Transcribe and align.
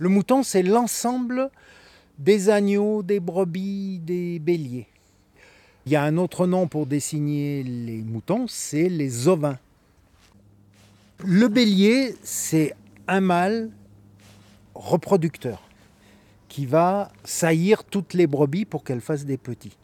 Le 0.00 0.08
mouton, 0.08 0.42
c'est 0.42 0.62
l'ensemble 0.62 1.50
des 2.18 2.48
agneaux, 2.48 3.02
des 3.02 3.20
brebis, 3.20 3.98
des 3.98 4.38
béliers. 4.38 4.86
Il 5.84 5.92
y 5.92 5.96
a 5.96 6.02
un 6.02 6.16
autre 6.16 6.46
nom 6.46 6.68
pour 6.68 6.86
désigner 6.86 7.62
les 7.62 8.00
moutons, 8.00 8.46
c'est 8.48 8.88
les 8.88 9.28
ovins. 9.28 9.58
Le 11.22 11.48
bélier, 11.48 12.16
c'est 12.22 12.74
un 13.08 13.20
mâle 13.20 13.68
reproducteur 14.74 15.60
qui 16.48 16.64
va 16.64 17.12
saillir 17.22 17.84
toutes 17.84 18.14
les 18.14 18.26
brebis 18.26 18.64
pour 18.64 18.84
qu'elles 18.84 19.02
fassent 19.02 19.26
des 19.26 19.36
petits. 19.36 19.76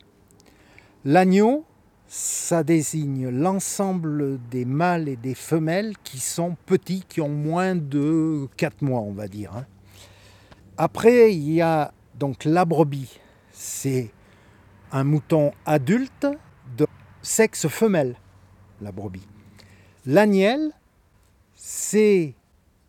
L'agneau, 1.04 1.66
ça 2.08 2.64
désigne 2.64 3.28
l'ensemble 3.28 4.38
des 4.50 4.64
mâles 4.64 5.10
et 5.10 5.16
des 5.16 5.34
femelles 5.34 5.92
qui 6.04 6.20
sont 6.20 6.56
petits, 6.64 7.04
qui 7.06 7.20
ont 7.20 7.28
moins 7.28 7.76
de 7.76 8.48
4 8.56 8.80
mois, 8.80 9.00
on 9.00 9.12
va 9.12 9.28
dire. 9.28 9.66
Après, 10.78 11.34
il 11.34 11.52
y 11.52 11.62
a 11.62 11.92
donc 12.18 12.44
la 12.44 12.64
brebis. 12.64 13.18
C'est 13.52 14.10
un 14.92 15.04
mouton 15.04 15.52
adulte 15.64 16.26
de 16.76 16.86
sexe 17.22 17.68
femelle, 17.68 18.16
la 18.80 18.92
brebis. 18.92 19.26
L'agnelle, 20.04 20.72
c'est 21.54 22.34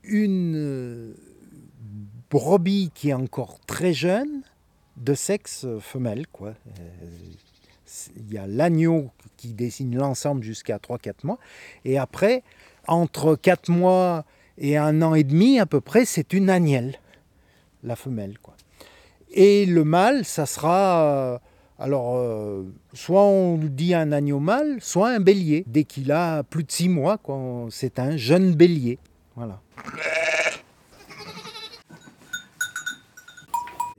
une 0.04 1.16
brebis 2.30 2.92
qui 2.94 3.10
est 3.10 3.14
encore 3.14 3.60
très 3.66 3.94
jeune, 3.94 4.44
de 4.98 5.14
sexe 5.14 5.66
femelle. 5.80 6.28
Quoi. 6.28 6.50
Euh, 6.50 8.12
Il 8.18 8.34
y 8.34 8.38
a 8.38 8.48
l'agneau 8.48 9.12
qui 9.38 9.54
désigne 9.54 9.98
l'ensemble 9.98 10.44
jusqu'à 10.44 10.78
3-4 10.78 11.14
mois. 11.24 11.40
Et 11.86 11.98
après, 11.98 12.44
entre 12.88 13.36
4 13.36 13.70
mois 13.70 14.26
et 14.58 14.78
un 14.78 15.02
an 15.02 15.16
et 15.16 15.24
demi 15.24 15.60
à 15.60 15.66
peu 15.66 15.82
près, 15.82 16.06
c'est 16.06 16.34
une 16.34 16.50
agnelle, 16.50 17.00
la 17.88 17.96
femelle. 17.96 18.38
Quoi. 18.40 18.56
Et 19.32 19.66
le 19.66 19.84
mâle, 19.84 20.26
ça 20.26 20.46
sera... 20.46 21.02
euh, 21.04 21.38
alors, 21.80 22.18
euh, 22.18 22.64
soit 22.94 23.22
on 23.24 23.58
dit 23.58 23.94
un 23.94 24.12
agneau 24.12 24.40
mâle, 24.40 24.78
soit 24.80 25.10
un 25.10 25.20
bélier. 25.20 25.64
Dès 25.68 25.84
qu'il 25.84 26.12
a 26.12 26.44
plus 26.44 26.64
de 26.64 26.72
6 26.72 26.90
mois, 26.90 27.20
c'est 27.70 28.00
un 28.00 28.18
jeune 28.18 28.56
bélier. 28.56 28.98
Voilà. 29.36 29.62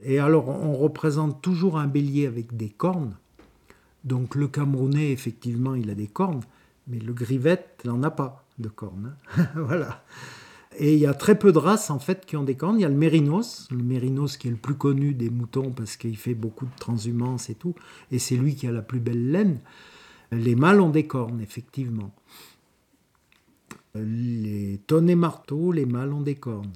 Et 0.01 0.19
alors, 0.19 0.49
on 0.49 0.73
représente 0.73 1.41
toujours 1.41 1.77
un 1.77 1.87
bélier 1.87 2.27
avec 2.27 2.55
des 2.55 2.69
cornes. 2.69 3.15
Donc, 4.03 4.35
le 4.35 4.47
Camerounais, 4.47 5.11
effectivement, 5.11 5.75
il 5.75 5.89
a 5.89 5.95
des 5.95 6.07
cornes, 6.07 6.41
mais 6.87 6.99
le 6.99 7.13
grivette 7.13 7.81
n'en 7.85 8.01
a 8.03 8.11
pas 8.11 8.45
de 8.59 8.69
cornes. 8.69 9.15
hein. 9.37 9.47
voilà. 9.55 10.03
Et 10.81 10.93
il 10.93 10.99
y 10.99 11.05
a 11.05 11.13
très 11.13 11.37
peu 11.37 11.51
de 11.51 11.57
races, 11.57 11.89
en 11.89 11.99
fait, 11.99 12.25
qui 12.25 12.37
ont 12.37 12.43
des 12.43 12.55
cornes. 12.55 12.79
Il 12.79 12.83
y 12.83 12.85
a 12.85 12.89
le 12.89 12.95
mérinos, 12.95 13.67
le 13.69 13.83
mérinos 13.83 14.37
qui 14.37 14.47
est 14.47 14.51
le 14.51 14.57
plus 14.57 14.75
connu 14.75 15.13
des 15.13 15.29
moutons 15.29 15.71
parce 15.71 15.97
qu'il 15.97 16.15
fait 16.15 16.33
beaucoup 16.33 16.65
de 16.65 16.75
transhumance 16.79 17.49
et 17.49 17.55
tout. 17.55 17.75
Et 18.11 18.19
c'est 18.19 18.37
lui 18.37 18.55
qui 18.55 18.65
a 18.65 18.71
la 18.71 18.81
plus 18.81 19.01
belle 19.01 19.29
laine. 19.29 19.59
Les 20.31 20.55
mâles 20.55 20.79
ont 20.79 20.89
des 20.89 21.05
cornes, 21.05 21.41
effectivement. 21.41 22.11
Les 23.93 24.79
tonnes 24.87 25.09
et 25.09 25.15
marteaux, 25.15 25.73
les 25.73 25.85
mâles 25.85 26.13
ont 26.13 26.21
des 26.21 26.35
cornes. 26.35 26.71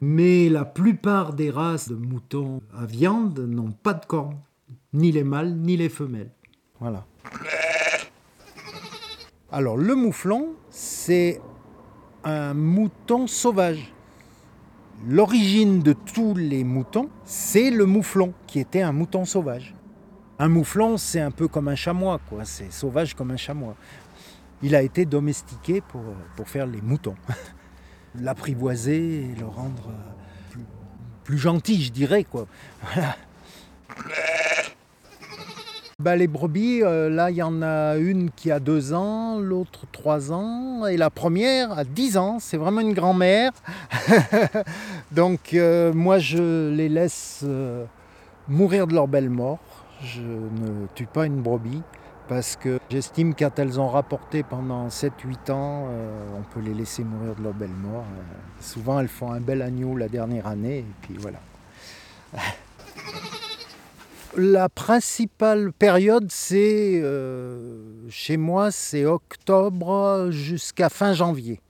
Mais 0.00 0.48
la 0.48 0.64
plupart 0.64 1.32
des 1.32 1.50
races 1.50 1.88
de 1.88 1.94
moutons 1.94 2.60
à 2.76 2.86
viande 2.86 3.38
n'ont 3.38 3.70
pas 3.70 3.94
de 3.94 4.04
cornes, 4.04 4.40
ni 4.92 5.12
les 5.12 5.22
mâles 5.22 5.54
ni 5.54 5.76
les 5.76 5.88
femelles. 5.88 6.32
Voilà. 6.80 7.06
Alors 9.52 9.76
le 9.76 9.94
mouflon, 9.94 10.54
c'est 10.70 11.40
un 12.24 12.54
mouton 12.54 13.26
sauvage. 13.26 13.92
L'origine 15.06 15.82
de 15.82 15.92
tous 15.92 16.34
les 16.34 16.62
moutons, 16.62 17.08
c'est 17.24 17.70
le 17.70 17.86
mouflon, 17.86 18.32
qui 18.46 18.60
était 18.60 18.82
un 18.82 18.92
mouton 18.92 19.24
sauvage. 19.24 19.74
Un 20.38 20.48
mouflon, 20.48 20.96
c'est 20.96 21.20
un 21.20 21.32
peu 21.32 21.48
comme 21.48 21.68
un 21.68 21.74
chamois, 21.74 22.20
quoi. 22.28 22.44
C'est 22.44 22.72
sauvage 22.72 23.14
comme 23.14 23.32
un 23.32 23.36
chamois. 23.36 23.74
Il 24.62 24.76
a 24.76 24.82
été 24.82 25.04
domestiqué 25.04 25.80
pour, 25.80 26.02
pour 26.36 26.48
faire 26.48 26.66
les 26.66 26.80
moutons. 26.80 27.16
L'apprivoiser 28.20 29.24
et 29.24 29.34
le 29.34 29.46
rendre 29.46 29.88
euh, 29.88 30.50
plus, 30.50 30.64
plus 31.24 31.38
gentil, 31.38 31.82
je 31.82 31.92
dirais, 31.92 32.24
quoi. 32.24 32.46
Voilà. 32.94 33.16
Bah, 36.02 36.16
les 36.16 36.26
brebis, 36.26 36.82
euh, 36.82 37.08
là, 37.08 37.30
il 37.30 37.36
y 37.36 37.44
en 37.44 37.62
a 37.62 37.96
une 37.96 38.32
qui 38.32 38.50
a 38.50 38.58
deux 38.58 38.92
ans, 38.92 39.38
l'autre 39.38 39.86
trois 39.92 40.32
ans, 40.32 40.84
et 40.84 40.96
la 40.96 41.10
première 41.10 41.78
a 41.78 41.84
dix 41.84 42.16
ans. 42.16 42.40
C'est 42.40 42.56
vraiment 42.56 42.80
une 42.80 42.92
grand-mère. 42.92 43.52
Donc, 45.12 45.54
euh, 45.54 45.92
moi, 45.92 46.18
je 46.18 46.74
les 46.74 46.88
laisse 46.88 47.42
euh, 47.44 47.84
mourir 48.48 48.88
de 48.88 48.94
leur 48.94 49.06
belle 49.06 49.30
mort. 49.30 49.60
Je 50.02 50.22
ne 50.22 50.88
tue 50.96 51.06
pas 51.06 51.24
une 51.24 51.40
brebis 51.40 51.82
parce 52.26 52.56
que 52.56 52.80
j'estime 52.90 53.36
quand 53.36 53.56
elles 53.60 53.78
ont 53.78 53.88
rapporté 53.88 54.42
pendant 54.42 54.88
7-8 54.88 55.52
ans, 55.52 55.86
on 56.36 56.42
peut 56.52 56.60
les 56.60 56.74
laisser 56.74 57.04
mourir 57.04 57.36
de 57.36 57.44
leur 57.44 57.54
belle 57.54 57.68
mort. 57.68 58.04
Souvent, 58.60 58.98
elles 58.98 59.06
font 59.06 59.30
un 59.30 59.40
bel 59.40 59.62
agneau 59.62 59.96
la 59.96 60.08
dernière 60.08 60.48
année, 60.48 60.78
et 60.78 60.94
puis 61.02 61.14
voilà. 61.20 61.38
La 64.36 64.70
principale 64.70 65.72
période, 65.74 66.30
c'est 66.30 67.00
euh, 67.02 68.08
chez 68.08 68.38
moi, 68.38 68.70
c'est 68.70 69.04
octobre 69.04 70.28
jusqu'à 70.30 70.88
fin 70.88 71.12
janvier. 71.12 71.60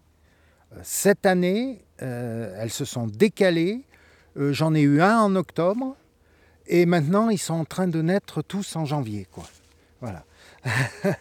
Euh, 0.72 0.78
Cette 0.84 1.26
année, 1.26 1.84
euh, 2.02 2.54
elles 2.60 2.70
se 2.70 2.84
sont 2.84 3.08
décalées. 3.08 3.82
J'en 4.36 4.74
ai 4.74 4.80
eu 4.80 5.02
un 5.02 5.18
en 5.18 5.34
octobre 5.34 5.96
et 6.66 6.86
maintenant 6.86 7.30
ils 7.30 7.38
sont 7.38 7.54
en 7.54 7.64
train 7.64 7.88
de 7.88 8.00
naître 8.00 8.42
tous 8.42 8.76
en 8.76 8.84
janvier. 8.84 9.26
Quoi. 9.30 9.44
Voilà. 10.00 10.24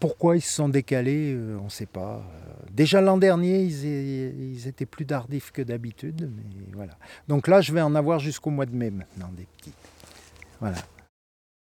Pourquoi 0.00 0.36
ils 0.36 0.40
se 0.40 0.54
sont 0.54 0.68
décalés, 0.68 1.36
on 1.60 1.64
ne 1.64 1.68
sait 1.68 1.86
pas. 1.86 2.22
Déjà 2.72 3.02
l'an 3.02 3.18
dernier, 3.18 3.62
ils 3.62 4.66
étaient 4.66 4.86
plus 4.86 5.04
tardifs 5.04 5.52
que 5.52 5.60
d'habitude, 5.60 6.30
mais 6.34 6.42
voilà. 6.72 6.96
Donc 7.28 7.46
là, 7.46 7.60
je 7.60 7.70
vais 7.72 7.82
en 7.82 7.94
avoir 7.94 8.18
jusqu'au 8.18 8.48
mois 8.48 8.64
de 8.64 8.74
mai 8.74 8.90
maintenant, 8.90 9.30
des 9.36 9.46
petites. 9.58 9.74
Voilà. 10.58 10.78